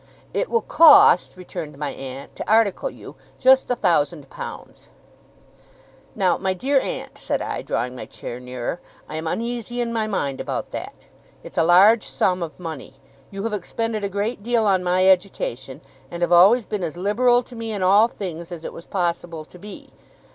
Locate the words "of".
12.41-12.59